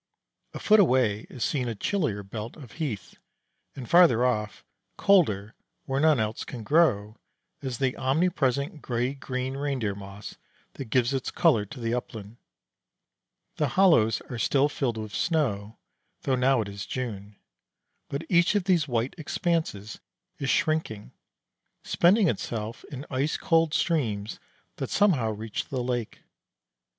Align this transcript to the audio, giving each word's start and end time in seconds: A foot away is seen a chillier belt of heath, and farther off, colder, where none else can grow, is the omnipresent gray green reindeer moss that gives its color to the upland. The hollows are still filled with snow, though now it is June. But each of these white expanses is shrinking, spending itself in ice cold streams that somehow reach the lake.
A 0.55 0.59
foot 0.59 0.79
away 0.79 1.27
is 1.29 1.43
seen 1.43 1.67
a 1.67 1.75
chillier 1.75 2.23
belt 2.23 2.57
of 2.57 2.71
heath, 2.81 3.17
and 3.75 3.87
farther 3.87 4.25
off, 4.25 4.65
colder, 4.97 5.53
where 5.85 5.99
none 5.99 6.19
else 6.19 6.43
can 6.43 6.63
grow, 6.63 7.17
is 7.61 7.77
the 7.77 7.95
omnipresent 7.97 8.81
gray 8.81 9.13
green 9.13 9.55
reindeer 9.57 9.93
moss 9.93 10.37
that 10.73 10.85
gives 10.85 11.13
its 11.13 11.29
color 11.29 11.67
to 11.67 11.79
the 11.79 11.93
upland. 11.93 12.37
The 13.57 13.67
hollows 13.77 14.21
are 14.21 14.39
still 14.39 14.67
filled 14.69 14.97
with 14.97 15.13
snow, 15.13 15.77
though 16.23 16.33
now 16.35 16.61
it 16.61 16.67
is 16.67 16.87
June. 16.87 17.35
But 18.09 18.23
each 18.27 18.55
of 18.55 18.63
these 18.63 18.87
white 18.87 19.13
expanses 19.19 19.99
is 20.39 20.49
shrinking, 20.49 21.11
spending 21.83 22.27
itself 22.27 22.83
in 22.85 23.05
ice 23.11 23.37
cold 23.37 23.75
streams 23.75 24.39
that 24.77 24.89
somehow 24.89 25.29
reach 25.29 25.67
the 25.67 25.83
lake. 25.83 26.23